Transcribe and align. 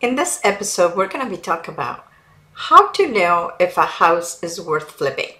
In 0.00 0.14
this 0.14 0.40
episode, 0.44 0.96
we're 0.96 1.08
going 1.08 1.24
to 1.24 1.36
be 1.36 1.42
talking 1.42 1.74
about 1.74 2.06
how 2.52 2.92
to 2.92 3.10
know 3.10 3.50
if 3.58 3.76
a 3.76 3.82
house 3.82 4.40
is 4.44 4.60
worth 4.60 4.92
flipping. 4.92 5.32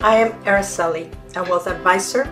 I 0.00 0.16
am 0.16 0.32
Araceli, 0.42 1.08
a 1.36 1.44
wealth 1.44 1.68
advisor, 1.68 2.28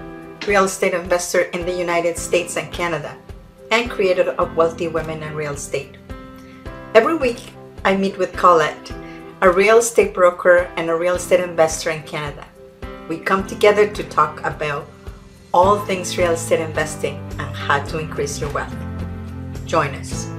real 0.48 0.64
estate 0.64 0.94
investor 0.94 1.42
in 1.42 1.64
the 1.64 1.72
United 1.72 2.18
States 2.18 2.56
and 2.56 2.72
Canada, 2.72 3.16
and 3.70 3.88
creator 3.88 4.32
of 4.32 4.56
Wealthy 4.56 4.88
Women 4.88 5.22
in 5.22 5.36
Real 5.36 5.52
Estate. 5.52 5.96
Every 6.96 7.14
week, 7.14 7.52
I 7.84 7.96
meet 7.96 8.18
with 8.18 8.32
Colette, 8.32 8.92
a 9.40 9.48
real 9.48 9.78
estate 9.78 10.12
broker 10.12 10.68
and 10.76 10.90
a 10.90 10.96
real 10.96 11.14
estate 11.14 11.38
investor 11.38 11.90
in 11.90 12.02
Canada. 12.02 12.48
We 13.08 13.16
come 13.16 13.46
together 13.46 13.86
to 13.86 14.02
talk 14.02 14.44
about 14.44 14.88
all 15.54 15.78
things 15.86 16.18
real 16.18 16.32
estate 16.32 16.58
investing 16.58 17.14
and 17.38 17.54
how 17.54 17.84
to 17.84 18.00
increase 18.00 18.40
your 18.40 18.50
wealth. 18.50 18.74
Join 19.66 19.94
us. 19.94 20.37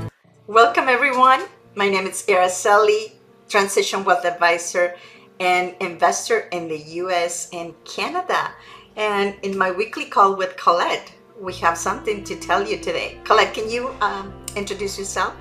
Welcome, 0.49 0.89
everyone. 0.89 1.43
My 1.75 1.87
name 1.87 2.07
is 2.07 2.25
Araceli, 2.27 3.11
Transition 3.49 4.03
Wealth 4.03 4.25
Advisor 4.25 4.95
and 5.39 5.75
investor 5.79 6.49
in 6.51 6.67
the 6.67 6.79
US 7.03 7.49
and 7.53 7.75
Canada. 7.85 8.49
And 8.95 9.35
in 9.43 9.55
my 9.55 9.69
weekly 9.69 10.05
call 10.05 10.35
with 10.35 10.57
Colette, 10.57 11.13
we 11.39 11.53
have 11.57 11.77
something 11.77 12.23
to 12.23 12.35
tell 12.35 12.67
you 12.67 12.79
today. 12.79 13.19
Colette, 13.25 13.53
can 13.53 13.69
you 13.69 13.89
um, 14.01 14.33
introduce 14.55 14.97
yourself? 14.97 15.35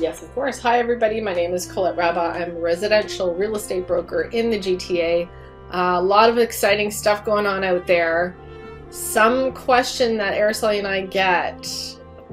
Yes, 0.00 0.22
of 0.22 0.34
course. 0.34 0.58
Hi, 0.60 0.78
everybody. 0.78 1.20
My 1.20 1.34
name 1.34 1.52
is 1.52 1.70
Colette 1.70 1.96
Raba. 1.96 2.32
I'm 2.32 2.56
a 2.56 2.58
residential 2.58 3.34
real 3.34 3.54
estate 3.54 3.86
broker 3.86 4.30
in 4.32 4.48
the 4.48 4.58
GTA. 4.58 5.28
Uh, 5.70 5.96
a 5.98 6.02
lot 6.02 6.30
of 6.30 6.38
exciting 6.38 6.90
stuff 6.90 7.22
going 7.22 7.44
on 7.44 7.64
out 7.64 7.86
there. 7.86 8.34
Some 8.88 9.52
question 9.52 10.16
that 10.16 10.32
Araceli 10.32 10.78
and 10.78 10.86
I 10.86 11.04
get 11.04 11.68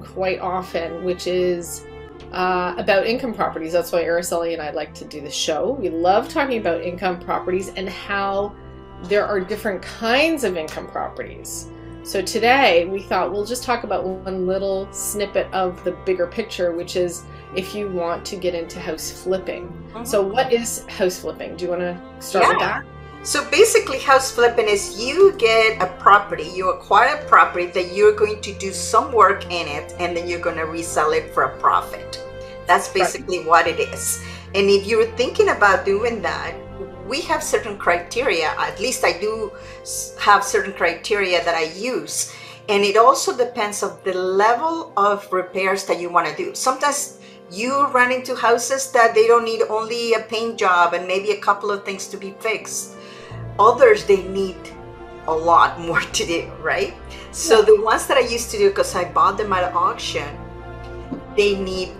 quite 0.01 0.39
often, 0.39 1.03
which 1.03 1.27
is 1.27 1.85
uh, 2.31 2.75
about 2.77 3.05
income 3.05 3.33
properties. 3.33 3.73
That's 3.73 3.91
why 3.91 4.03
Araceli 4.03 4.53
and 4.53 4.61
I 4.61 4.71
like 4.71 4.93
to 4.95 5.05
do 5.05 5.21
the 5.21 5.31
show. 5.31 5.71
We 5.71 5.89
love 5.89 6.29
talking 6.29 6.59
about 6.59 6.81
income 6.81 7.19
properties 7.19 7.69
and 7.69 7.89
how 7.89 8.55
there 9.03 9.25
are 9.25 9.39
different 9.39 9.81
kinds 9.81 10.43
of 10.43 10.57
income 10.57 10.87
properties. 10.87 11.69
So 12.03 12.21
today 12.21 12.85
we 12.85 13.01
thought 13.01 13.31
we'll 13.31 13.45
just 13.45 13.63
talk 13.63 13.83
about 13.83 14.05
one 14.05 14.45
little 14.45 14.87
snippet 14.91 15.51
of 15.53 15.83
the 15.83 15.93
bigger 16.05 16.27
picture, 16.27 16.71
which 16.71 16.95
is 16.95 17.23
if 17.55 17.73
you 17.73 17.89
want 17.89 18.23
to 18.25 18.35
get 18.35 18.53
into 18.53 18.79
house 18.79 19.23
flipping. 19.23 19.67
Mm-hmm. 19.67 20.03
So, 20.03 20.21
what 20.21 20.53
is 20.53 20.85
house 20.85 21.19
flipping? 21.19 21.55
Do 21.55 21.65
you 21.65 21.71
want 21.71 21.81
to 21.81 21.99
start 22.19 22.45
yeah. 22.45 22.49
with 22.49 22.59
that? 22.59 22.85
So 23.25 23.49
basically, 23.49 23.97
house 23.97 24.31
flipping 24.31 24.67
is 24.67 25.01
you 25.01 25.33
get 25.39 25.81
a 25.81 25.87
property, 25.97 26.43
you 26.43 26.69
acquire 26.69 27.15
a 27.15 27.25
property 27.25 27.65
that 27.65 27.91
you're 27.91 28.13
going 28.13 28.39
to 28.41 28.53
do 28.53 28.71
some 28.71 29.11
work 29.11 29.45
in 29.45 29.67
it, 29.67 29.95
and 29.97 30.15
then 30.15 30.27
you're 30.27 30.39
going 30.39 30.57
to 30.57 30.67
resell 30.67 31.11
it 31.11 31.33
for 31.33 31.45
a 31.45 31.57
profit. 31.57 32.23
That's 32.67 32.87
basically 32.87 33.39
right. 33.39 33.47
what 33.47 33.67
it 33.67 33.79
is. 33.79 34.23
And 34.53 34.69
if 34.69 34.85
you're 34.85 35.09
thinking 35.17 35.49
about 35.49 35.85
doing 35.85 36.21
that, 36.21 36.53
we 37.07 37.19
have 37.21 37.41
certain 37.41 37.79
criteria. 37.79 38.53
At 38.59 38.79
least 38.79 39.03
I 39.03 39.17
do 39.17 39.51
have 40.19 40.43
certain 40.43 40.73
criteria 40.73 41.43
that 41.43 41.55
I 41.55 41.73
use. 41.73 42.31
And 42.69 42.83
it 42.83 42.95
also 42.95 43.35
depends 43.35 43.81
of 43.81 44.03
the 44.03 44.13
level 44.13 44.93
of 44.97 45.31
repairs 45.33 45.83
that 45.85 45.99
you 45.99 46.11
want 46.11 46.27
to 46.27 46.35
do. 46.35 46.53
Sometimes 46.53 47.17
you 47.51 47.87
run 47.87 48.11
into 48.11 48.35
houses 48.35 48.91
that 48.91 49.15
they 49.15 49.25
don't 49.25 49.45
need 49.45 49.63
only 49.63 50.13
a 50.13 50.19
paint 50.19 50.59
job 50.59 50.93
and 50.93 51.07
maybe 51.07 51.31
a 51.31 51.41
couple 51.41 51.71
of 51.71 51.83
things 51.83 52.07
to 52.09 52.17
be 52.17 52.35
fixed. 52.39 52.94
Others 53.59 54.05
they 54.05 54.23
need 54.23 54.57
a 55.27 55.33
lot 55.33 55.79
more 55.79 56.01
to 56.17 56.25
do, 56.25 56.51
right? 56.61 56.93
So 57.31 57.61
the 57.61 57.81
ones 57.81 58.07
that 58.07 58.17
I 58.17 58.21
used 58.21 58.51
to 58.51 58.57
do 58.57 58.69
because 58.69 58.95
I 58.95 59.11
bought 59.11 59.37
them 59.37 59.53
at 59.53 59.73
auction, 59.73 60.27
they 61.35 61.55
need 61.55 61.91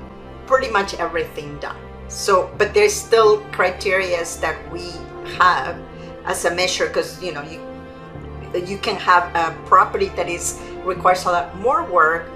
pretty 0.47 0.69
much 0.69 0.93
everything 0.95 1.57
done. 1.59 1.77
So, 2.07 2.53
but 2.57 2.73
there's 2.73 2.93
still 2.93 3.41
criterias 3.51 4.39
that 4.41 4.55
we 4.71 4.91
have 5.37 5.77
as 6.25 6.45
a 6.45 6.53
measure 6.53 6.87
because 6.87 7.21
you 7.21 7.33
know 7.33 7.41
you 7.41 7.61
you 8.53 8.77
can 8.77 8.95
have 8.95 9.35
a 9.35 9.55
property 9.65 10.09
that 10.15 10.29
is 10.29 10.61
requires 10.83 11.25
a 11.25 11.31
lot 11.31 11.57
more 11.59 11.83
work 11.83 12.29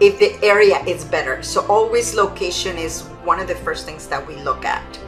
if 0.00 0.18
the 0.18 0.42
area 0.42 0.78
is 0.84 1.04
better. 1.04 1.42
So 1.42 1.66
always 1.66 2.14
location 2.14 2.78
is 2.78 3.02
one 3.24 3.40
of 3.40 3.48
the 3.48 3.56
first 3.56 3.84
things 3.84 4.06
that 4.08 4.26
we 4.26 4.36
look 4.36 4.64
at. 4.64 4.98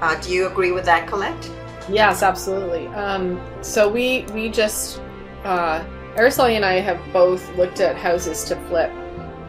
Uh, 0.00 0.18
do 0.20 0.32
you 0.32 0.46
agree 0.46 0.72
with 0.72 0.86
that, 0.86 1.06
Colette? 1.06 1.50
Yes, 1.88 2.22
absolutely. 2.22 2.86
Um, 2.88 3.40
so 3.62 3.88
we 3.88 4.24
we 4.34 4.48
just 4.48 5.00
uh, 5.44 5.84
Araceli 6.14 6.56
and 6.56 6.64
I 6.64 6.74
have 6.74 7.00
both 7.12 7.56
looked 7.56 7.80
at 7.80 7.96
houses 7.96 8.44
to 8.44 8.56
flip. 8.66 8.90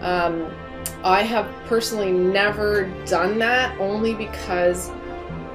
Um, 0.02 0.50
I 1.04 1.22
have 1.22 1.50
personally 1.66 2.12
never 2.12 2.86
done 3.06 3.38
that 3.40 3.78
only 3.80 4.14
because 4.14 4.90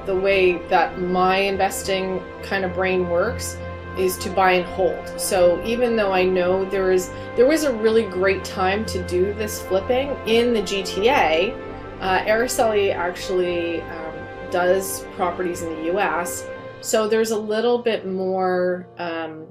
the 0.06 0.15
way 0.15 0.59
that 0.69 1.00
my 1.00 1.37
investing 1.38 2.22
kind 2.43 2.65
of 2.65 2.75
brain 2.75 3.09
works 3.09 3.56
is 3.99 4.17
to 4.19 4.31
buy 4.31 4.53
and 4.53 4.65
hold. 4.65 5.21
So 5.21 5.62
even 5.65 5.97
though 5.97 6.12
I 6.12 6.25
know 6.25 6.65
there 6.65 6.93
is 6.93 7.11
there 7.37 7.47
was 7.47 7.65
a 7.65 7.72
really 7.72 8.05
great 8.05 8.44
time 8.44 8.84
to 8.87 9.03
do 9.06 9.33
this 9.34 9.62
flipping 9.62 10.11
in 10.27 10.53
the 10.55 10.62
GTA, 10.62 11.55
uh, 12.00 12.21
Araceli 12.21 12.94
actually 12.94 13.81
um, 13.83 14.15
does 14.50 15.05
properties 15.17 15.62
in 15.62 15.75
the 15.75 15.84
U.S. 15.87 16.47
So 16.81 17.09
there's 17.09 17.31
a 17.31 17.39
little 17.39 17.78
bit 17.78 18.06
more 18.06 18.89
um, 18.99 19.47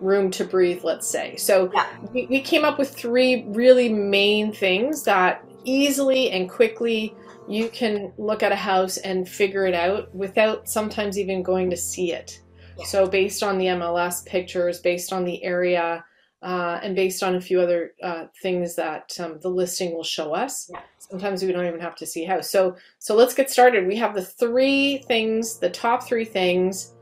room 0.00 0.30
to 0.32 0.44
breathe, 0.44 0.82
let's 0.84 1.08
say. 1.08 1.36
So 1.36 1.70
yeah. 1.72 1.86
we, 2.12 2.26
we 2.26 2.40
came 2.40 2.64
up 2.64 2.78
with 2.78 2.94
three 2.94 3.44
really 3.48 3.88
main 3.88 4.52
things 4.52 5.04
that 5.04 5.44
easily 5.64 6.30
and 6.30 6.48
quickly 6.48 7.14
you 7.48 7.68
can 7.68 8.12
look 8.16 8.42
at 8.42 8.52
a 8.52 8.56
house 8.56 8.96
and 8.98 9.28
figure 9.28 9.66
it 9.66 9.74
out 9.74 10.14
without 10.14 10.68
sometimes 10.68 11.18
even 11.18 11.42
going 11.42 11.70
to 11.70 11.76
see 11.76 12.12
it. 12.12 12.40
Yeah. 12.78 12.84
So, 12.84 13.06
based 13.06 13.42
on 13.42 13.58
the 13.58 13.66
MLS 13.66 14.24
pictures, 14.24 14.80
based 14.80 15.12
on 15.12 15.24
the 15.24 15.42
area, 15.42 16.04
uh, 16.42 16.80
and 16.82 16.96
based 16.96 17.22
on 17.22 17.34
a 17.34 17.40
few 17.40 17.60
other 17.60 17.92
uh, 18.02 18.26
things 18.40 18.76
that 18.76 19.18
um, 19.20 19.38
the 19.42 19.48
listing 19.48 19.92
will 19.92 20.04
show 20.04 20.32
us. 20.32 20.70
Yeah. 20.72 20.80
Sometimes 21.10 21.42
we 21.42 21.50
don't 21.50 21.66
even 21.66 21.80
have 21.80 21.96
to 21.96 22.06
see 22.06 22.24
house. 22.24 22.48
So, 22.48 22.76
so 23.00 23.16
let's 23.16 23.34
get 23.34 23.50
started. 23.50 23.86
We 23.86 23.96
have 23.96 24.14
the 24.14 24.24
three 24.24 24.98
things, 24.98 25.58
the 25.58 25.70
top 25.70 26.06
three 26.06 26.24
things 26.24 26.92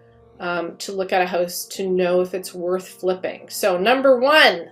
um, 0.41 0.79
to 0.79 0.93
look 0.93 1.13
at 1.13 1.21
a 1.21 1.27
house 1.27 1.67
to 1.67 1.87
know 1.89 2.23
if 2.23 2.33
it's 2.33 2.55
worth 2.55 2.89
flipping. 2.89 3.51
So, 3.51 3.77
number 3.77 4.19
one. 4.19 4.71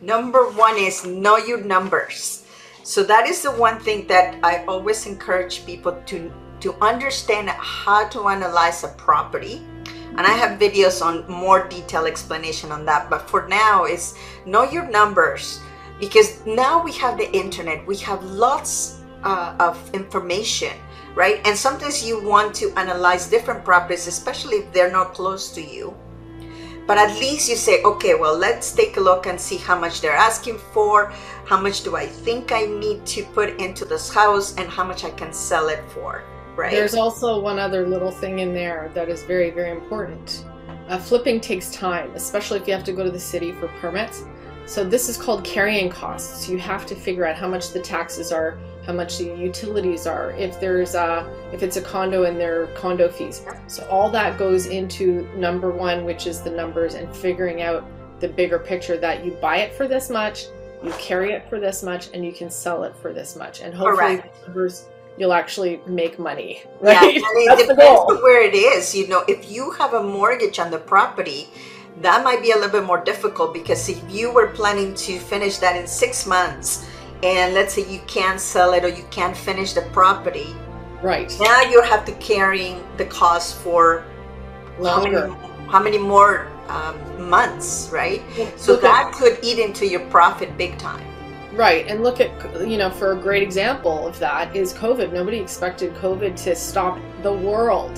Number 0.00 0.50
one 0.52 0.76
is 0.78 1.04
know 1.04 1.36
your 1.36 1.62
numbers. 1.62 2.46
So, 2.82 3.02
that 3.02 3.26
is 3.26 3.42
the 3.42 3.52
one 3.52 3.78
thing 3.80 4.06
that 4.06 4.38
I 4.42 4.64
always 4.64 5.06
encourage 5.06 5.66
people 5.66 6.00
to, 6.06 6.32
to 6.60 6.74
understand 6.80 7.50
how 7.50 8.08
to 8.08 8.28
analyze 8.28 8.82
a 8.82 8.88
property. 8.88 9.60
And 9.84 10.20
I 10.20 10.32
have 10.32 10.58
videos 10.58 11.04
on 11.04 11.30
more 11.30 11.68
detailed 11.68 12.06
explanation 12.06 12.72
on 12.72 12.86
that. 12.86 13.10
But 13.10 13.28
for 13.28 13.46
now, 13.46 13.84
is 13.84 14.14
know 14.46 14.64
your 14.64 14.88
numbers 14.88 15.60
because 16.00 16.44
now 16.46 16.82
we 16.82 16.92
have 16.92 17.18
the 17.18 17.30
internet, 17.32 17.86
we 17.86 17.96
have 17.98 18.24
lots 18.24 19.00
uh, 19.22 19.54
of 19.60 19.78
information 19.94 20.72
right? 21.14 21.40
And 21.44 21.56
sometimes 21.56 22.04
you 22.04 22.22
want 22.22 22.54
to 22.56 22.72
analyze 22.78 23.28
different 23.28 23.64
properties, 23.64 24.06
especially 24.06 24.58
if 24.58 24.72
they're 24.72 24.92
not 24.92 25.14
close 25.14 25.50
to 25.52 25.60
you. 25.60 25.94
But 26.86 26.98
at 26.98 27.16
least 27.20 27.48
you 27.48 27.56
say, 27.56 27.82
okay, 27.84 28.14
well, 28.14 28.36
let's 28.36 28.72
take 28.72 28.96
a 28.96 29.00
look 29.00 29.26
and 29.26 29.40
see 29.40 29.56
how 29.56 29.78
much 29.78 30.00
they're 30.00 30.16
asking 30.16 30.58
for, 30.72 31.12
how 31.44 31.60
much 31.60 31.82
do 31.82 31.94
I 31.94 32.06
think 32.06 32.52
I 32.52 32.62
need 32.64 33.06
to 33.06 33.22
put 33.26 33.60
into 33.60 33.84
this 33.84 34.12
house, 34.12 34.56
and 34.56 34.68
how 34.68 34.84
much 34.84 35.04
I 35.04 35.10
can 35.10 35.32
sell 35.32 35.68
it 35.68 35.84
for, 35.90 36.24
right? 36.56 36.72
There's 36.72 36.94
also 36.94 37.40
one 37.40 37.58
other 37.58 37.86
little 37.86 38.10
thing 38.10 38.40
in 38.40 38.52
there 38.52 38.90
that 38.94 39.08
is 39.08 39.22
very, 39.22 39.50
very 39.50 39.70
important. 39.70 40.44
Uh, 40.88 40.98
flipping 40.98 41.40
takes 41.40 41.70
time, 41.70 42.10
especially 42.16 42.58
if 42.58 42.66
you 42.66 42.74
have 42.74 42.84
to 42.84 42.92
go 42.92 43.04
to 43.04 43.10
the 43.10 43.20
city 43.20 43.52
for 43.52 43.68
permits. 43.80 44.24
So 44.66 44.84
this 44.84 45.08
is 45.08 45.16
called 45.16 45.44
carrying 45.44 45.88
costs. 45.88 46.48
You 46.48 46.58
have 46.58 46.86
to 46.86 46.94
figure 46.94 47.26
out 47.26 47.36
how 47.36 47.48
much 47.48 47.72
the 47.72 47.80
taxes 47.80 48.30
are, 48.30 48.58
how 48.86 48.92
much 48.92 49.18
the 49.18 49.24
utilities 49.24 50.06
are, 50.06 50.32
if 50.32 50.60
there's 50.60 50.94
a, 50.94 51.28
if 51.52 51.62
it's 51.62 51.76
a 51.76 51.82
condo 51.82 52.24
and 52.24 52.38
their 52.38 52.66
condo 52.68 53.08
fees. 53.08 53.44
So 53.66 53.86
all 53.88 54.10
that 54.10 54.38
goes 54.38 54.66
into 54.66 55.28
number 55.36 55.70
one, 55.70 56.04
which 56.04 56.26
is 56.26 56.40
the 56.40 56.50
numbers 56.50 56.94
and 56.94 57.14
figuring 57.14 57.62
out 57.62 57.84
the 58.20 58.28
bigger 58.28 58.58
picture 58.58 58.96
that 58.98 59.24
you 59.24 59.32
buy 59.32 59.58
it 59.58 59.74
for 59.74 59.88
this 59.88 60.10
much, 60.10 60.46
you 60.82 60.92
carry 60.92 61.32
it 61.32 61.48
for 61.48 61.58
this 61.60 61.82
much, 61.82 62.08
and 62.14 62.24
you 62.24 62.32
can 62.32 62.50
sell 62.50 62.84
it 62.84 62.94
for 62.96 63.12
this 63.12 63.36
much. 63.36 63.60
And 63.60 63.74
hopefully 63.74 64.22
numbers 64.46 64.86
you'll 65.18 65.32
actually 65.32 65.80
make 65.86 66.18
money. 66.18 66.62
Right? 66.80 67.14
Yeah, 67.14 67.20
and 67.20 67.60
it 67.60 67.68
depends 67.68 68.00
on 68.00 68.22
where 68.22 68.42
it 68.42 68.54
is. 68.54 68.94
You 68.94 69.06
know, 69.08 69.22
if 69.28 69.50
you 69.50 69.70
have 69.72 69.92
a 69.92 70.02
mortgage 70.02 70.58
on 70.58 70.70
the 70.70 70.78
property, 70.78 71.48
that 72.00 72.24
might 72.24 72.42
be 72.42 72.52
a 72.52 72.54
little 72.54 72.70
bit 72.70 72.84
more 72.84 73.02
difficult 73.02 73.52
because 73.52 73.88
if 73.88 74.02
you 74.10 74.32
were 74.32 74.48
planning 74.48 74.94
to 74.94 75.18
finish 75.18 75.58
that 75.58 75.76
in 75.76 75.86
six 75.86 76.26
months 76.26 76.88
and 77.22 77.54
let's 77.54 77.74
say 77.74 77.90
you 77.90 78.00
can't 78.06 78.40
sell 78.40 78.72
it 78.72 78.84
or 78.84 78.88
you 78.88 79.04
can't 79.10 79.36
finish 79.36 79.72
the 79.72 79.82
property 79.92 80.54
right 81.02 81.32
now 81.40 81.60
you 81.62 81.82
have 81.82 82.04
to 82.04 82.12
carrying 82.12 82.82
the 82.96 83.04
cost 83.06 83.56
for 83.58 84.04
longer 84.78 85.28
how 85.28 85.36
many, 85.36 85.68
how 85.70 85.82
many 85.82 85.98
more 85.98 86.48
um, 86.68 87.28
months 87.28 87.90
right 87.92 88.22
so 88.56 88.76
that 88.76 89.12
could 89.12 89.38
eat 89.42 89.58
into 89.58 89.86
your 89.86 90.00
profit 90.06 90.56
big 90.56 90.78
time 90.78 91.04
Right, 91.52 91.86
and 91.88 92.04
look 92.04 92.20
at 92.20 92.30
you 92.66 92.78
know 92.78 92.90
for 92.90 93.12
a 93.12 93.16
great 93.16 93.42
example 93.42 94.06
of 94.06 94.18
that 94.20 94.54
is 94.54 94.72
COVID. 94.72 95.12
Nobody 95.12 95.38
expected 95.38 95.92
COVID 95.94 96.36
to 96.44 96.54
stop 96.54 96.98
the 97.22 97.32
world. 97.32 97.96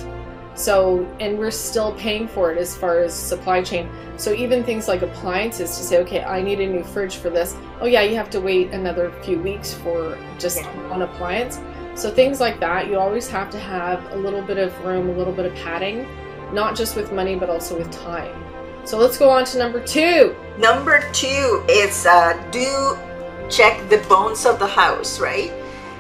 So, 0.55 1.07
and 1.19 1.39
we're 1.39 1.51
still 1.51 1.93
paying 1.95 2.29
for 2.29 2.53
it 2.53 2.59
as 2.59 2.77
far 2.77 2.99
as 2.99 3.15
supply 3.15 3.63
chain. 3.63 3.89
So, 4.17 4.33
even 4.33 4.63
things 4.63 4.87
like 4.87 5.03
appliances 5.03 5.77
to 5.79 5.83
say, 5.83 5.99
okay, 6.01 6.23
I 6.23 6.43
need 6.43 6.61
a 6.61 6.67
new 6.67 6.85
fridge 6.85 7.17
for 7.17 7.31
this. 7.31 7.57
Oh, 7.81 7.87
yeah, 7.87 8.03
you 8.03 8.15
have 8.17 8.29
to 8.31 8.41
wait 8.41 8.71
another 8.73 9.11
few 9.23 9.39
weeks 9.39 9.73
for 9.73 10.19
just 10.39 10.59
Yeah. 10.59 10.91
one 10.91 11.03
appliance. 11.03 11.59
So, 11.95 12.11
things 12.11 12.39
like 12.39 12.61
that, 12.61 12.89
you 12.89 12.99
always 12.99 13.29
have 13.29 13.51
to 13.51 13.59
have 13.59 14.13
a 14.13 14.17
little 14.17 14.43
bit 14.43 14.59
of 14.59 14.79
room, 14.85 15.09
a 15.09 15.13
little 15.13 15.33
bit 15.33 15.47
of 15.47 15.55
padding, 15.55 16.07
not 16.53 16.77
just 16.77 16.97
with 16.97 17.13
money, 17.13 17.35
but 17.35 17.49
also 17.49 17.77
with 17.77 17.91
time. 17.91 18.35
So, 18.85 18.99
let's 18.99 19.17
go 19.17 19.31
on 19.31 19.45
to 19.47 19.59
number 19.59 19.81
two. 19.81 20.37
Number 20.59 21.03
two 21.13 21.65
is 21.69 22.05
uh, 22.05 22.35
do 22.51 22.99
check 23.49 23.89
the 23.89 23.99
bones 24.09 24.45
of 24.45 24.59
the 24.59 24.67
house, 24.67 25.19
right? 25.19 25.51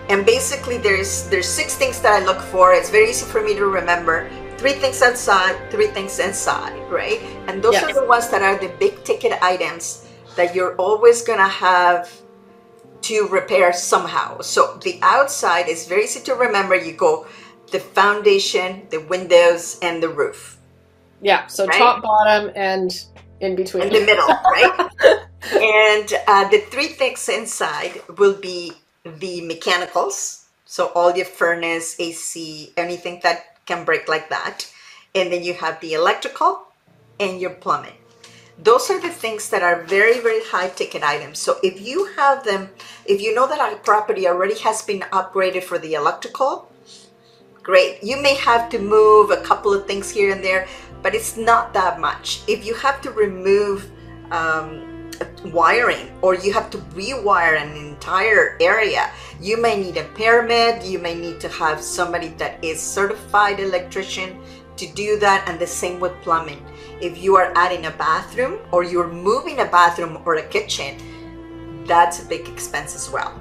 And 0.08 0.26
basically, 0.26 0.76
there's 0.76 1.28
there's 1.28 1.48
six 1.48 1.75
things 1.75 2.02
that 2.02 2.22
I 2.22 2.25
look 2.26 2.40
for. 2.40 2.75
It's 2.75 2.90
very 2.90 3.08
easy 3.10 3.25
for 3.25 3.43
me 3.43 3.55
to 3.55 3.64
remember. 3.66 4.28
Three 4.62 4.75
things 4.75 5.03
outside, 5.03 5.59
three 5.73 5.88
things 5.88 6.20
inside, 6.20 6.79
right? 6.88 7.19
And 7.49 7.61
those 7.61 7.75
Yes. 7.75 7.82
are 7.82 7.93
the 8.00 8.06
ones 8.06 8.29
that 8.29 8.43
are 8.43 8.56
the 8.56 8.69
big 8.79 9.03
ticket 9.03 9.32
items 9.43 10.06
that 10.37 10.55
you're 10.55 10.76
always 10.76 11.23
gonna 11.23 11.49
have 11.49 12.09
to 13.03 13.26
repair 13.26 13.73
somehow. 13.73 14.41
So 14.41 14.79
the 14.81 15.00
outside 15.03 15.67
is 15.69 15.88
very 15.88 16.05
easy 16.05 16.20
to 16.31 16.35
remember. 16.35 16.76
You 16.76 16.93
go 16.93 17.26
the 17.73 17.81
foundation, 17.81 18.87
the 18.91 19.00
windows, 19.00 19.81
and 19.82 20.00
the 20.00 20.09
roof. 20.09 20.59
Yeah, 21.20 21.47
so 21.49 21.67
Right. 21.67 21.79
top, 21.79 22.03
bottom, 22.03 22.53
and 22.55 22.94
in 23.41 23.56
between. 23.56 23.82
in 23.82 23.93
the 23.93 24.00
middle, 24.06 24.29
right? 24.29 24.91
and 25.58 26.06
uh, 26.29 26.49
the 26.50 26.58
three 26.70 26.88
things 26.94 27.29
inside 27.29 28.00
will 28.17 28.35
be 28.35 28.75
the 29.05 29.41
mechanicals, 29.43 30.47
so 30.65 30.93
all 30.94 31.11
your 31.17 31.26
furnace, 31.26 31.97
AC, 31.99 32.73
anything 32.76 33.19
that 33.25 33.51
can 33.67 33.85
break 33.85 34.09
like 34.09 34.29
that, 34.31 34.73
and 35.14 35.32
then 35.32 35.43
you 35.43 35.55
have 35.55 35.81
the 35.81 35.94
electrical 35.94 36.67
and 37.20 37.41
your 37.41 37.50
plumbing. 37.50 37.94
Those 38.59 38.91
are 38.91 39.00
the 39.00 39.09
things 39.09 39.49
that 39.50 39.62
are 39.62 39.82
very, 39.82 40.20
very 40.20 40.43
high 40.44 40.69
ticket 40.69 41.03
items. 41.03 41.38
So 41.38 41.56
if 41.62 41.81
you 41.81 42.05
have 42.17 42.44
them, 42.44 42.69
if 43.06 43.20
you 43.20 43.35
know 43.35 43.47
that 43.47 43.73
a 43.73 43.76
property 43.76 44.29
already 44.29 44.59
has 44.61 44.82
been 44.82 45.00
upgraded 45.12 45.64
for 45.64 45.79
the 45.79 45.94
electrical, 45.94 46.70
great. 47.62 48.03
You 48.03 48.20
may 48.20 48.35
have 48.35 48.69
to 48.70 48.79
move 48.79 49.31
a 49.31 49.41
couple 49.43 49.73
of 49.73 49.87
things 49.87 50.11
here 50.11 50.32
and 50.32 50.44
there, 50.44 50.69
but 51.03 51.15
it's 51.15 51.37
not 51.37 51.73
that 51.75 51.99
much. 51.99 52.43
If 52.47 52.65
you 52.65 52.75
have 52.75 53.00
to 53.03 53.11
remove 53.11 53.91
um, 54.31 54.92
wiring 55.47 56.11
or 56.23 56.35
you 56.35 56.53
have 56.53 56.70
to 56.70 56.79
rewire 56.94 57.61
an 57.61 57.76
entire 57.76 58.56
area, 58.61 59.11
you 59.41 59.61
may 59.61 59.81
need 59.81 59.97
a 59.97 60.05
permit. 60.14 60.85
You 60.85 60.99
may 60.99 61.14
need 61.14 61.41
to 61.41 61.49
have 61.49 61.81
somebody 61.81 62.29
that 62.38 62.62
is 62.64 62.81
certified 62.81 63.61
electrician 63.61 64.41
to 64.76 64.87
do 64.94 65.19
that, 65.19 65.47
and 65.49 65.59
the 65.59 65.67
same 65.67 66.00
with 66.00 66.12
plumbing. 66.23 66.64
If 67.00 67.23
you 67.23 67.37
are 67.37 67.53
adding 67.56 67.87
a 67.87 67.91
bathroom 67.91 68.59
or 68.73 68.82
you're 68.85 69.12
moving 69.12 69.61
a 69.61 69.67
bathroom 69.67 70.23
or 70.25 70.37
a 70.37 70.49
kitchen, 70.49 70.97
that's 71.87 72.23
a 72.23 72.26
big 72.26 72.49
expense 72.49 72.94
as 72.94 73.11
well. 73.11 73.38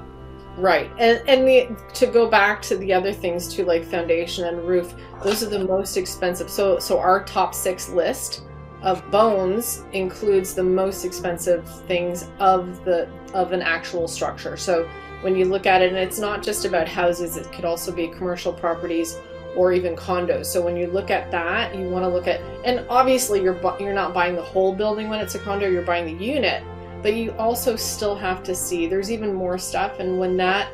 Right, 0.57 0.91
and 0.99 1.27
and 1.29 1.47
the, 1.47 1.69
to 1.93 2.07
go 2.07 2.29
back 2.29 2.61
to 2.63 2.75
the 2.75 2.91
other 2.91 3.13
things 3.13 3.47
too, 3.53 3.63
like 3.63 3.85
foundation 3.85 4.45
and 4.45 4.67
roof, 4.67 4.93
those 5.23 5.41
are 5.41 5.49
the 5.49 5.63
most 5.63 5.95
expensive. 5.95 6.49
So 6.49 6.77
so 6.79 6.99
our 6.99 7.23
top 7.23 7.55
six 7.55 7.87
list 7.89 8.43
of 8.83 9.09
bones 9.11 9.83
includes 9.93 10.53
the 10.53 10.63
most 10.63 11.05
expensive 11.05 11.67
things 11.85 12.27
of 12.39 12.83
the 12.85 13.07
of 13.33 13.51
an 13.51 13.61
actual 13.61 14.07
structure. 14.07 14.57
So 14.57 14.89
when 15.21 15.35
you 15.35 15.45
look 15.45 15.65
at 15.65 15.81
it, 15.81 15.89
and 15.89 15.97
it's 15.97 16.19
not 16.19 16.43
just 16.43 16.65
about 16.65 16.87
houses; 16.87 17.37
it 17.37 17.51
could 17.51 17.65
also 17.65 17.91
be 17.91 18.07
commercial 18.07 18.51
properties 18.51 19.17
or 19.55 19.73
even 19.73 19.95
condos. 19.95 20.45
So 20.45 20.61
when 20.61 20.77
you 20.77 20.87
look 20.87 21.11
at 21.11 21.29
that, 21.31 21.75
you 21.75 21.89
want 21.89 22.03
to 22.03 22.09
look 22.09 22.27
at, 22.27 22.41
and 22.65 22.85
obviously 22.89 23.41
you're 23.41 23.59
you're 23.79 23.93
not 23.93 24.13
buying 24.13 24.35
the 24.35 24.41
whole 24.41 24.73
building 24.73 25.09
when 25.09 25.19
it's 25.19 25.35
a 25.35 25.39
condo; 25.39 25.69
you're 25.69 25.83
buying 25.83 26.05
the 26.05 26.23
unit 26.23 26.63
but 27.01 27.15
you 27.15 27.31
also 27.33 27.75
still 27.75 28.15
have 28.15 28.43
to 28.43 28.55
see 28.55 28.87
there's 28.87 29.11
even 29.11 29.33
more 29.33 29.57
stuff 29.57 29.99
and 29.99 30.19
when 30.19 30.37
that 30.37 30.71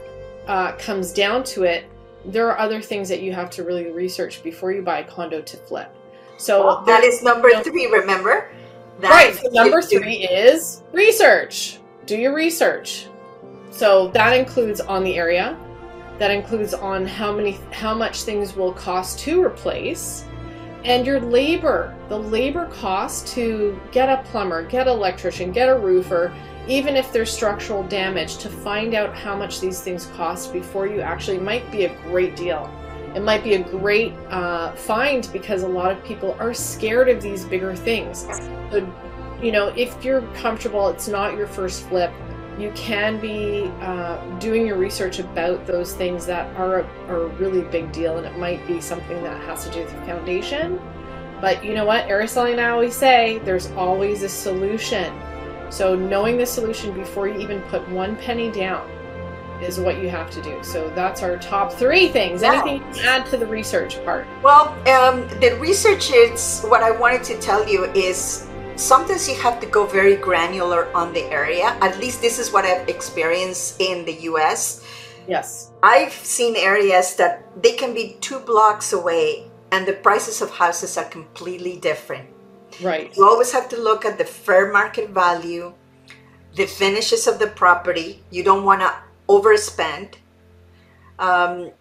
uh, 0.47 0.71
comes 0.73 1.11
down 1.11 1.43
to 1.43 1.63
it 1.63 1.85
there 2.25 2.47
are 2.47 2.57
other 2.57 2.81
things 2.81 3.07
that 3.07 3.21
you 3.21 3.31
have 3.31 3.49
to 3.49 3.63
really 3.63 3.89
research 3.91 4.43
before 4.43 4.71
you 4.71 4.81
buy 4.81 4.99
a 4.99 5.03
condo 5.03 5.41
to 5.41 5.57
flip 5.57 5.95
so 6.37 6.83
that 6.85 7.03
is 7.03 7.23
number 7.23 7.49
three, 7.63 7.87
remember? 7.87 8.49
That 8.99 9.09
right 9.09 9.35
so 9.35 9.49
number 9.49 9.81
three 9.81 10.27
is 10.27 10.83
research. 10.91 11.79
Do 12.05 12.17
your 12.17 12.33
research. 12.33 13.07
So 13.71 14.07
that 14.09 14.33
includes 14.33 14.79
on 14.79 15.03
the 15.03 15.15
area. 15.15 15.57
That 16.19 16.31
includes 16.31 16.73
on 16.73 17.05
how 17.05 17.31
many 17.35 17.59
how 17.71 17.93
much 17.93 18.23
things 18.23 18.55
will 18.55 18.73
cost 18.73 19.19
to 19.19 19.43
replace. 19.43 20.25
And 20.83 21.05
your 21.05 21.19
labor 21.19 21.95
the 22.09 22.17
labor 22.17 22.67
cost 22.67 23.27
to 23.27 23.79
get 23.91 24.09
a 24.09 24.23
plumber 24.29 24.65
get 24.65 24.87
an 24.87 24.93
electrician 24.93 25.51
get 25.51 25.67
a 25.67 25.77
roofer 25.77 26.33
even 26.67 26.95
if 26.95 27.11
there's 27.11 27.31
structural 27.31 27.83
damage 27.83 28.37
to 28.37 28.49
find 28.49 28.93
out 28.93 29.15
how 29.15 29.35
much 29.35 29.59
these 29.59 29.81
things 29.81 30.05
cost 30.07 30.53
before 30.53 30.87
you 30.87 31.01
actually 31.01 31.37
might 31.37 31.69
be 31.71 31.85
a 31.85 31.95
great 32.03 32.35
deal 32.35 32.71
it 33.17 33.23
might 33.23 33.43
be 33.43 33.55
a 33.55 33.63
great 33.63 34.13
uh, 34.29 34.73
find 34.73 35.27
because 35.33 35.63
a 35.63 35.67
lot 35.67 35.91
of 35.91 36.03
people 36.03 36.37
are 36.39 36.53
scared 36.53 37.09
of 37.09 37.19
these 37.19 37.45
bigger 37.45 37.75
things. 37.75 38.27
So 38.71 38.87
you 39.41 39.51
know 39.51 39.69
if 39.69 40.05
you're 40.05 40.21
comfortable 40.33 40.87
it's 40.89 41.07
not 41.07 41.35
your 41.35 41.47
first 41.47 41.87
flip. 41.87 42.11
You 42.59 42.71
can 42.75 43.19
be 43.19 43.71
uh, 43.81 44.17
doing 44.39 44.65
your 44.67 44.77
research 44.77 45.19
about 45.19 45.65
those 45.65 45.93
things 45.93 46.25
that 46.27 46.55
are 46.55 46.81
a, 46.81 46.83
are 47.07 47.23
a 47.23 47.27
really 47.37 47.61
big 47.61 47.91
deal 47.91 48.17
and 48.17 48.25
it 48.25 48.37
might 48.37 48.65
be 48.67 48.81
something 48.81 49.21
that 49.23 49.41
has 49.43 49.65
to 49.65 49.71
do 49.71 49.79
with 49.79 49.91
the 49.91 50.01
foundation. 50.05 50.79
But 51.41 51.65
you 51.65 51.73
know 51.73 51.85
what? 51.85 52.07
Araceli 52.07 52.51
and 52.51 52.61
i 52.61 52.69
always 52.69 52.95
say 52.95 53.39
there's 53.45 53.71
always 53.71 54.21
a 54.21 54.29
solution. 54.29 55.11
So 55.71 55.95
knowing 55.95 56.37
the 56.37 56.45
solution 56.45 56.93
before 56.93 57.27
you 57.27 57.39
even 57.39 57.61
put 57.63 57.87
one 57.89 58.15
penny 58.15 58.51
down 58.51 58.87
is 59.61 59.79
what 59.79 59.97
you 60.01 60.09
have 60.09 60.29
to 60.29 60.41
do 60.41 60.63
so 60.63 60.89
that's 60.91 61.23
our 61.23 61.37
top 61.37 61.71
three 61.73 62.07
things 62.09 62.43
anything 62.43 62.77
you 62.77 62.93
can 62.93 63.05
add 63.05 63.25
to 63.25 63.37
the 63.37 63.45
research 63.45 64.03
part 64.05 64.27
Well, 64.43 64.69
um, 64.87 65.27
the 65.39 65.57
research 65.59 66.11
is 66.11 66.61
what 66.65 66.83
I 66.83 66.91
wanted 66.91 67.23
to 67.25 67.39
tell 67.39 67.67
you 67.67 67.85
is 67.93 68.47
sometimes 68.75 69.27
you 69.27 69.35
have 69.35 69.59
to 69.59 69.65
go 69.67 69.85
very 69.85 70.15
granular 70.15 70.87
on 70.93 71.11
the 71.13 71.23
area. 71.33 71.75
At 71.81 71.97
least 71.99 72.21
this 72.21 72.37
is 72.37 72.51
what 72.51 72.63
I've 72.65 72.87
experienced 72.87 73.81
in 73.81 74.05
the 74.05 74.13
US. 74.29 74.85
yes 75.27 75.71
I've 75.81 76.13
seen 76.13 76.55
areas 76.55 77.15
that 77.15 77.41
they 77.61 77.73
can 77.73 77.93
be 77.93 78.17
two 78.21 78.39
blocks 78.39 78.93
away 78.93 79.49
and 79.71 79.85
the 79.85 79.93
prices 79.93 80.41
of 80.41 80.49
houses 80.51 80.97
are 80.97 81.09
completely 81.09 81.77
different. 81.77 82.29
right 82.81 83.09
You 83.17 83.25
always 83.25 83.51
have 83.51 83.67
to 83.69 83.77
look 83.77 84.05
at 84.05 84.17
the 84.17 84.25
fair 84.25 84.71
market 84.71 85.09
value, 85.09 85.73
the 86.55 86.65
finishes 86.65 87.27
of 87.27 87.39
the 87.39 87.47
property. 87.47 88.23
You 88.29 88.43
don't 88.43 88.63
want 88.63 88.81
to 88.81 88.91
overspend. 89.27 90.15
Um, 91.19 91.71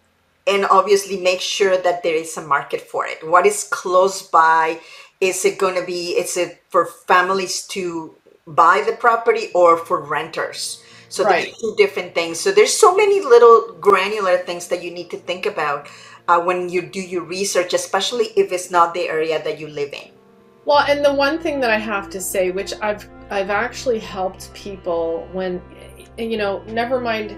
and 0.47 0.65
obviously 0.67 1.21
make 1.21 1.41
sure 1.41 1.77
that 1.77 2.03
there 2.03 2.15
is 2.15 2.37
a 2.37 2.43
market 2.43 2.81
for 2.81 3.07
it. 3.07 3.27
What 3.29 3.47
is 3.47 3.65
close 3.65 4.23
by? 4.23 4.81
Is 5.21 5.45
it 5.45 5.59
going 5.59 5.75
to 5.75 5.85
be, 5.85 6.11
is 6.11 6.37
it 6.37 6.63
for 6.69 6.87
families 6.87 7.67
to 7.69 8.15
buy 8.47 8.85
the 8.87 8.93
property 8.97 9.51
or 9.55 9.77
for 9.77 10.01
renters? 10.01 10.83
So 11.09 11.25
Right. 11.25 11.45
there's 11.47 11.59
two 11.59 11.75
different 11.77 12.15
things. 12.15 12.39
So 12.39 12.53
there's 12.53 12.73
so 12.73 12.95
many 12.95 13.21
little 13.21 13.73
granular 13.81 14.39
things 14.39 14.69
that 14.69 14.83
you 14.83 14.91
need 14.91 15.11
to 15.11 15.17
think 15.17 15.47
about 15.47 15.89
uh, 16.29 16.41
when 16.41 16.69
you 16.69 16.83
do 16.83 17.01
your 17.01 17.23
research, 17.23 17.75
especially 17.75 18.27
if 18.37 18.53
it's 18.53 18.71
not 18.71 18.95
the 18.95 19.09
area 19.09 19.43
that 19.43 19.59
you 19.59 19.69
live 19.69 19.93
in. 19.93 20.11
Well, 20.65 20.85
and 20.89 21.05
the 21.05 21.15
one 21.15 21.39
thing 21.39 21.61
that 21.61 21.71
I 21.71 21.79
have 21.79 22.11
to 22.11 22.21
say, 22.21 22.51
which 22.51 22.75
I've 22.83 23.09
I've 23.31 23.51
actually 23.51 23.99
helped 23.99 24.53
people 24.55 25.29
when, 25.33 25.61
you 26.19 26.37
know, 26.37 26.63
never 26.65 27.01
mind. 27.01 27.37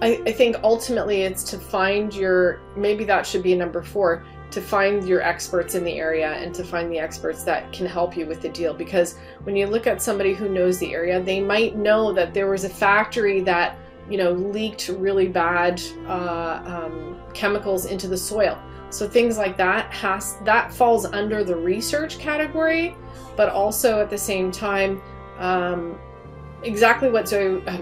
I, 0.00 0.22
I 0.26 0.32
think 0.32 0.56
ultimately 0.62 1.22
it's 1.22 1.42
to 1.50 1.58
find 1.58 2.14
your 2.14 2.60
maybe 2.76 3.04
that 3.04 3.26
should 3.26 3.42
be 3.42 3.54
number 3.54 3.82
four 3.82 4.24
to 4.50 4.60
find 4.62 5.06
your 5.06 5.20
experts 5.20 5.74
in 5.74 5.84
the 5.84 5.98
area 5.98 6.32
and 6.34 6.54
to 6.54 6.64
find 6.64 6.90
the 6.90 6.98
experts 6.98 7.42
that 7.44 7.70
can 7.72 7.84
help 7.84 8.16
you 8.16 8.24
with 8.24 8.40
the 8.40 8.48
deal 8.48 8.72
because 8.72 9.16
when 9.42 9.56
you 9.56 9.66
look 9.66 9.88
at 9.88 10.00
somebody 10.00 10.34
who 10.34 10.48
knows 10.48 10.78
the 10.78 10.94
area 10.94 11.20
they 11.20 11.40
might 11.40 11.76
know 11.76 12.12
that 12.12 12.32
there 12.32 12.48
was 12.48 12.62
a 12.62 12.68
factory 12.68 13.40
that 13.40 13.76
you 14.08 14.16
know 14.16 14.30
leaked 14.30 14.88
really 14.88 15.26
bad 15.26 15.82
uh, 16.06 16.62
um, 16.64 17.20
chemicals 17.34 17.86
into 17.86 18.06
the 18.06 18.16
soil 18.16 18.56
so 18.90 19.06
things 19.06 19.36
like 19.36 19.56
that 19.58 19.92
has 19.92 20.36
that 20.44 20.72
falls 20.72 21.04
under 21.04 21.44
the 21.44 21.56
research 21.56 22.18
category, 22.18 22.96
but 23.36 23.48
also 23.50 24.00
at 24.00 24.10
the 24.10 24.18
same 24.18 24.50
time, 24.50 25.02
um, 25.38 25.98
exactly 26.62 27.10
what 27.10 27.28
Zoe. 27.28 27.62
Uh, 27.66 27.78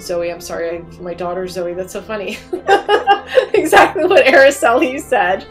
Zoe, 0.00 0.30
I'm 0.30 0.40
sorry, 0.40 0.78
I, 0.78 1.00
my 1.00 1.14
daughter 1.14 1.48
Zoe. 1.48 1.74
That's 1.74 1.92
so 1.92 2.00
funny. 2.00 2.38
exactly 3.54 4.04
what 4.04 4.24
Araceli 4.24 5.00
said. 5.00 5.46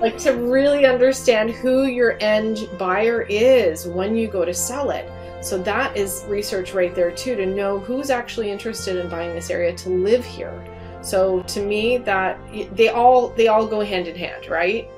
Like 0.00 0.16
to 0.18 0.32
really 0.32 0.86
understand 0.86 1.50
who 1.50 1.84
your 1.84 2.16
end 2.20 2.68
buyer 2.78 3.22
is 3.22 3.86
when 3.86 4.16
you 4.16 4.28
go 4.28 4.44
to 4.44 4.54
sell 4.54 4.90
it. 4.90 5.10
So 5.42 5.58
that 5.58 5.96
is 5.96 6.24
research 6.28 6.74
right 6.74 6.94
there 6.94 7.10
too 7.10 7.36
to 7.36 7.46
know 7.46 7.78
who's 7.78 8.10
actually 8.10 8.50
interested 8.50 8.96
in 8.96 9.08
buying 9.08 9.34
this 9.34 9.50
area 9.50 9.74
to 9.76 9.88
live 9.90 10.24
here. 10.24 10.64
So 11.02 11.42
to 11.42 11.64
me 11.64 11.98
that 11.98 12.38
they 12.74 12.88
all 12.88 13.28
they 13.30 13.48
all 13.48 13.66
go 13.66 13.80
hand 13.80 14.08
in 14.08 14.16
hand, 14.16 14.48
right? 14.48 14.88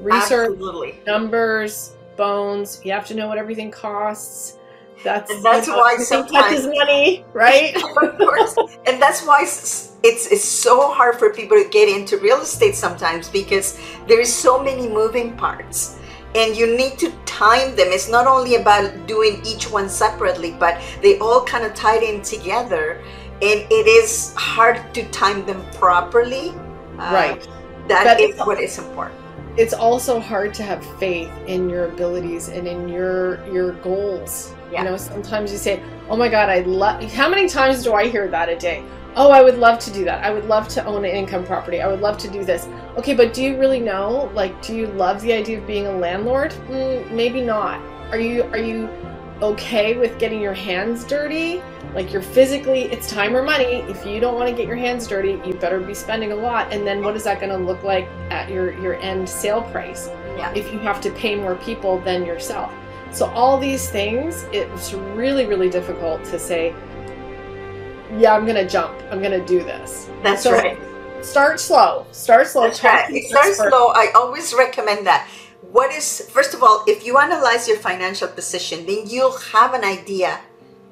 Research, 0.00 0.52
Absolutely. 0.52 1.00
numbers, 1.06 1.96
bones, 2.16 2.80
you 2.84 2.92
have 2.92 3.06
to 3.06 3.14
know 3.14 3.28
what 3.28 3.38
everything 3.38 3.70
costs. 3.70 4.57
That's 5.04 5.30
And 5.30 5.42
that's 5.44 5.68
why 5.68 5.96
sometimes- 5.98 6.66
money, 6.66 7.24
right? 7.32 7.76
of 7.76 8.18
course. 8.18 8.56
And 8.86 9.00
that's 9.00 9.24
why 9.24 9.42
it's, 9.42 9.92
it's 10.02 10.26
it's 10.32 10.44
so 10.44 10.90
hard 10.92 11.18
for 11.18 11.30
people 11.30 11.56
to 11.62 11.68
get 11.68 11.88
into 11.88 12.18
real 12.18 12.40
estate 12.40 12.74
sometimes 12.74 13.28
because 13.28 13.78
there's 14.06 14.32
so 14.32 14.62
many 14.62 14.88
moving 14.88 15.36
parts. 15.36 15.98
And 16.34 16.56
you 16.56 16.76
need 16.76 16.98
to 16.98 17.10
time 17.24 17.74
them. 17.76 17.88
It's 17.88 18.08
not 18.10 18.26
only 18.26 18.56
about 18.56 19.06
doing 19.06 19.40
each 19.46 19.70
one 19.70 19.88
separately, 19.88 20.52
but 20.58 20.80
they 21.00 21.18
all 21.20 21.42
kind 21.44 21.64
of 21.64 21.74
tied 21.74 22.02
in 22.02 22.20
together. 22.22 23.02
And 23.40 23.60
it 23.70 23.86
is 23.86 24.34
hard 24.36 24.82
to 24.94 25.04
time 25.10 25.46
them 25.46 25.64
properly. 25.74 26.50
Uh, 26.98 27.10
right. 27.14 27.48
That 27.88 28.04
But 28.04 28.20
is 28.20 28.30
it's- 28.30 28.46
what 28.46 28.60
is 28.60 28.78
important. 28.78 29.16
it's 29.56 29.72
also 29.74 30.20
hard 30.20 30.52
to 30.54 30.62
have 30.62 30.84
faith 30.98 31.30
in 31.46 31.68
your 31.70 31.86
abilities 31.86 32.48
and 32.48 32.66
in 32.68 32.88
your 32.88 33.40
your 33.48 33.72
goals. 33.82 34.52
Yeah. 34.70 34.82
You 34.82 34.90
know, 34.90 34.96
sometimes 34.96 35.52
you 35.52 35.58
say, 35.58 35.82
"Oh 36.08 36.16
my 36.16 36.28
God, 36.28 36.48
I 36.48 36.60
love." 36.60 37.02
How 37.12 37.28
many 37.28 37.48
times 37.48 37.82
do 37.82 37.94
I 37.94 38.08
hear 38.08 38.28
that 38.28 38.48
a 38.48 38.56
day? 38.56 38.82
Oh, 39.16 39.30
I 39.30 39.42
would 39.42 39.58
love 39.58 39.78
to 39.80 39.90
do 39.90 40.04
that. 40.04 40.22
I 40.24 40.30
would 40.30 40.44
love 40.44 40.68
to 40.68 40.84
own 40.84 41.04
an 41.04 41.10
income 41.10 41.44
property. 41.44 41.80
I 41.80 41.88
would 41.88 42.00
love 42.00 42.18
to 42.18 42.28
do 42.28 42.44
this. 42.44 42.68
Okay, 42.96 43.14
but 43.14 43.32
do 43.32 43.42
you 43.42 43.58
really 43.58 43.80
know? 43.80 44.30
Like, 44.34 44.60
do 44.62 44.76
you 44.76 44.86
love 44.86 45.20
the 45.22 45.32
idea 45.32 45.58
of 45.58 45.66
being 45.66 45.86
a 45.86 45.92
landlord? 45.92 46.52
Mm, 46.68 47.10
maybe 47.10 47.40
not. 47.40 47.80
Are 48.12 48.20
you 48.20 48.44
are 48.44 48.58
you 48.58 48.88
okay 49.42 49.96
with 49.96 50.18
getting 50.18 50.40
your 50.40 50.54
hands 50.54 51.04
dirty? 51.04 51.62
Like 51.94 52.12
you're 52.12 52.22
physically, 52.22 52.82
it's 52.82 53.10
time 53.10 53.34
or 53.34 53.42
money. 53.42 53.82
If 53.88 54.04
you 54.04 54.20
don't 54.20 54.34
want 54.34 54.50
to 54.50 54.54
get 54.54 54.66
your 54.66 54.76
hands 54.76 55.06
dirty, 55.06 55.40
you 55.44 55.54
better 55.54 55.80
be 55.80 55.94
spending 55.94 56.32
a 56.32 56.36
lot. 56.36 56.72
And 56.72 56.86
then 56.86 57.02
what 57.02 57.16
is 57.16 57.24
that 57.24 57.40
going 57.40 57.50
to 57.50 57.58
look 57.58 57.82
like 57.82 58.06
at 58.30 58.50
your 58.50 58.78
your 58.80 58.96
end 58.96 59.28
sale 59.28 59.62
price? 59.62 60.10
Yeah. 60.36 60.52
If 60.54 60.72
you 60.72 60.78
have 60.80 61.00
to 61.00 61.10
pay 61.10 61.34
more 61.34 61.56
people 61.56 61.98
than 61.98 62.24
yourself. 62.24 62.72
So 63.12 63.26
all 63.30 63.58
these 63.58 63.90
things, 63.90 64.44
it's 64.52 64.92
really 64.94 65.46
really 65.46 65.70
difficult 65.70 66.24
to 66.24 66.38
say. 66.38 66.74
Yeah, 68.16 68.34
I'm 68.34 68.46
gonna 68.46 68.68
jump. 68.68 68.94
I'm 69.10 69.20
gonna 69.22 69.44
do 69.44 69.60
this. 69.62 70.08
That's 70.22 70.42
So, 70.42 70.52
right. 70.52 70.78
Start 71.20 71.60
slow. 71.60 72.06
Start 72.12 72.46
slow. 72.46 72.62
That's 72.62 72.78
Talk 72.78 72.92
right. 72.92 73.08
to 73.08 73.16
It 73.16 73.22
the 73.22 73.28
starts 73.28 73.48
expert. 73.58 73.70
slow. 73.70 73.88
I 73.88 74.12
always 74.14 74.54
recommend 74.54 75.06
that. 75.06 75.26
What 75.72 75.92
is 75.92 76.30
first 76.30 76.54
of 76.54 76.62
all, 76.62 76.84
if 76.86 77.04
you 77.04 77.18
analyze 77.18 77.68
your 77.68 77.76
financial 77.78 78.28
position, 78.28 78.86
then 78.86 79.04
you'll 79.06 79.36
have 79.52 79.74
an 79.74 79.84
idea 79.84 80.40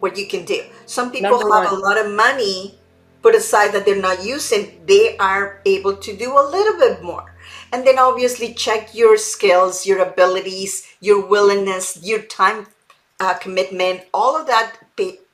what 0.01 0.19
you 0.19 0.27
can 0.27 0.45
do. 0.45 0.61
Some 0.85 1.11
people 1.11 1.31
Number 1.39 1.55
have 1.55 1.73
one. 1.73 1.81
a 1.81 1.85
lot 1.85 1.97
of 1.97 2.13
money 2.13 2.79
put 3.23 3.35
aside 3.35 3.73
that 3.73 3.87
they're 3.87 4.03
not 4.03 4.23
using. 4.25 4.83
They 4.87 5.17
are 5.19 5.63
able 5.65 5.97
to 5.97 6.17
do 6.17 6.37
a 6.37 6.45
little 6.45 6.77
bit 6.79 7.03
more. 7.03 7.35
And 7.77 7.87
then 7.87 7.99
obviously 7.99 8.55
check 8.55 8.95
your 8.95 9.19
skills, 9.19 9.85
your 9.85 9.99
abilities, 9.99 10.89
your 11.01 11.21
willingness, 11.27 12.03
your 12.03 12.23
time 12.23 12.69
uh, 13.21 13.35
commitment. 13.35 14.01
All 14.15 14.35
of 14.35 14.47
that 14.47 14.79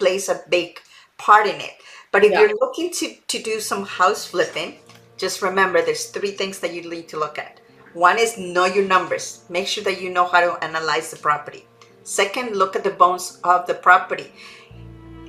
plays 0.00 0.28
a 0.28 0.42
big 0.50 0.80
part 1.18 1.46
in 1.46 1.60
it. 1.60 1.74
But 2.10 2.24
if 2.24 2.32
Yeah. 2.32 2.40
you're 2.40 2.58
looking 2.60 2.90
to, 2.98 3.14
to 3.28 3.38
do 3.38 3.60
some 3.60 3.86
house 3.86 4.26
flipping, 4.26 4.80
just 5.16 5.40
remember 5.40 5.82
there's 5.82 6.06
three 6.06 6.32
things 6.32 6.58
that 6.58 6.74
you 6.74 6.82
need 6.82 7.08
to 7.10 7.16
look 7.16 7.38
at. 7.38 7.60
One 7.94 8.18
is 8.18 8.36
know 8.36 8.64
your 8.64 8.86
numbers. 8.86 9.44
Make 9.48 9.68
sure 9.68 9.84
that 9.84 10.00
you 10.00 10.10
know 10.10 10.26
how 10.26 10.40
to 10.40 10.64
analyze 10.64 11.12
the 11.12 11.18
property. 11.18 11.64
Second, 12.02 12.56
look 12.56 12.74
at 12.74 12.82
the 12.82 12.90
bones 12.90 13.38
of 13.44 13.68
the 13.68 13.74
property. 13.74 14.32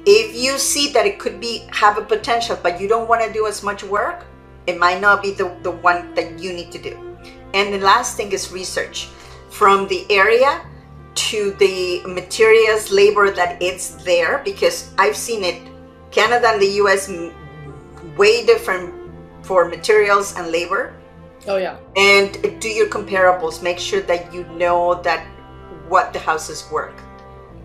If 0.08 0.36
you 0.36 0.58
see 0.58 0.92
that 0.94 1.06
it 1.06 1.20
could 1.20 1.40
be 1.40 1.68
have 1.74 2.00
a 2.00 2.02
potential, 2.02 2.58
but 2.64 2.82
you 2.82 2.88
don't 2.88 3.08
want 3.08 3.22
to 3.22 3.32
do 3.32 3.46
as 3.46 3.62
much 3.62 3.84
work, 3.84 4.26
it 4.68 4.78
might 4.78 5.02
not 5.02 5.22
be 5.22 5.32
the, 5.32 5.56
the 5.62 5.72
one 5.72 6.14
that 6.16 6.40
you 6.40 6.54
need 6.54 6.72
to 6.72 6.80
do. 6.82 7.18
And 7.54 7.74
the 7.74 7.80
last 7.80 8.18
thing 8.18 8.32
is 8.32 8.52
research. 8.52 9.08
From 9.50 9.88
the 9.88 10.06
area 10.10 10.66
to 11.16 11.52
the 11.60 12.02
materials, 12.08 12.92
labor 12.92 13.30
that 13.32 13.62
it's 13.62 13.92
there, 14.04 14.42
because 14.44 14.92
I've 14.98 15.16
seen 15.16 15.44
it, 15.44 15.62
Canada 16.12 16.50
and 16.50 16.62
the 16.62 16.72
US, 16.82 17.10
way 18.18 18.46
different 18.46 18.94
for 19.44 19.66
materials 19.66 20.36
and 20.38 20.52
labor 20.52 20.94
Oh 21.48 21.58
yeah. 21.58 21.78
and 21.98 22.60
do 22.62 22.70
your 22.70 22.88
comparables 22.88 23.62
make 23.62 23.78
sure 23.78 24.02
that 24.02 24.34
you 24.34 24.46
know 24.56 25.02
that 25.04 25.26
what 25.90 26.14
the 26.14 26.20
house 26.20 26.50
is 26.50 26.66
worth 26.72 26.96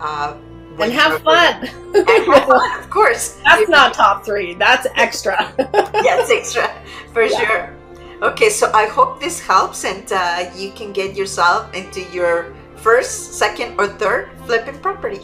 uh, 0.01 0.35
And 0.81 0.91
have 0.93 1.21
fun. 1.21 1.67
and 1.95 2.07
have 2.07 2.45
fun 2.45 2.79
of 2.83 2.89
course 2.89 3.39
That's 3.43 3.69
not 3.69 3.93
top 3.93 4.25
three. 4.25 4.53
That's 4.55 4.87
extra. 4.95 5.53
yeah 5.57 6.19
it's 6.21 6.31
extra 6.31 6.71
for 7.13 7.23
Yeah. 7.23 7.37
sure 7.39 7.75
okay 8.21 8.49
so 8.49 8.69
i 8.73 8.85
hope 8.85 9.19
this 9.21 9.39
helps 9.39 9.85
and 9.85 10.03
uh, 10.11 10.51
you 10.55 10.71
can 10.71 10.91
get 10.91 11.15
yourself 11.15 11.73
into 11.73 12.01
your 12.11 12.53
first 12.75 13.33
second 13.35 13.79
or 13.79 13.87
third 13.87 14.29
flipping 14.45 14.77
property 14.79 15.21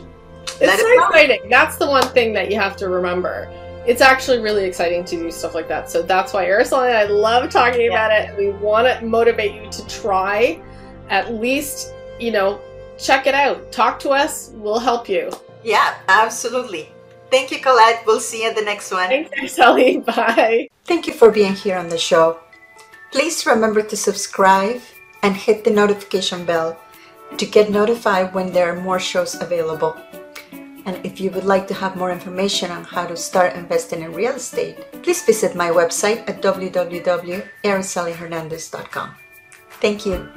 It's 0.62 0.74
it 0.74 0.79
so 0.79 1.05
exciting. 1.05 1.50
That's 1.50 1.75
the 1.77 1.88
one 1.88 2.07
thing 2.15 2.31
that 2.33 2.50
you 2.51 2.57
have 2.57 2.75
to 2.77 2.88
remember. 2.88 3.50
It's 3.85 4.01
actually 4.01 4.39
really 4.39 4.63
exciting 4.65 5.03
to 5.05 5.15
do 5.17 5.29
stuff 5.31 5.53
like 5.53 5.67
that. 5.67 5.89
So 5.91 6.01
that's 6.01 6.31
why 6.33 6.45
Arizona 6.45 6.88
and 6.88 6.97
I 6.97 7.03
love 7.05 7.50
talking 7.51 7.81
Yeah. 7.81 7.91
about 7.95 8.12
it. 8.17 8.38
We 8.38 8.50
want 8.51 8.88
to 8.88 9.05
motivate 9.05 9.53
you 9.59 9.69
to 9.69 9.81
try 9.88 10.62
at 11.09 11.33
least, 11.33 11.93
you 12.19 12.31
know, 12.31 12.59
check 12.97 13.27
it 13.27 13.35
out. 13.35 13.71
Talk 13.71 14.00
to 14.00 14.09
us. 14.12 14.51
We'll 14.55 14.79
help 14.79 15.09
you. 15.09 15.29
Yeah 15.65 15.98
absolutely 16.07 16.93
thank 17.34 17.50
you 17.50 17.60
colette 17.60 18.05
we'll 18.05 18.22
see 18.22 18.43
you 18.43 18.50
at 18.50 18.55
the 18.55 18.62
next 18.62 18.91
one 18.91 19.10
Thanks, 19.10 19.57
Ellie. 19.57 19.98
Bye. 20.05 20.69
Thank 20.86 21.07
you 21.07 21.13
for 21.13 21.31
being 21.31 21.55
here 21.55 21.77
on 21.77 21.89
the 21.89 21.98
show. 21.98 22.38
Please 23.12 23.43
remember 23.45 23.81
to 23.81 23.98
subscribe 23.98 24.81
and 25.24 25.36
hit 25.36 25.63
the 25.63 25.72
notification 25.72 26.45
bell 26.45 26.79
to 27.38 27.45
get 27.45 27.72
notified 27.72 28.34
when 28.34 28.51
there 28.53 28.72
are 28.72 28.81
more 28.81 29.00
shows 29.00 29.36
available. 29.41 29.98
And 30.86 31.03
if 31.03 31.19
you 31.19 31.31
would 31.31 31.45
like 31.45 31.67
to 31.69 31.74
have 31.74 31.98
more 31.98 32.12
information 32.12 32.69
on 32.69 32.84
how 32.84 33.07
to 33.07 33.17
start 33.17 33.55
investing 33.55 34.03
in 34.03 34.13
real 34.13 34.34
estate, 34.34 34.77
please 35.01 35.25
visit 35.25 35.55
my 35.55 35.69
website 35.69 36.29
at 36.29 36.43
www.aracelihernandez.com. 36.43 39.15
Thank 39.81 40.05
you. 40.05 40.29